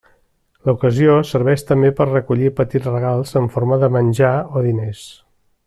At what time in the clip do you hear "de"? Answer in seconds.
3.85-3.91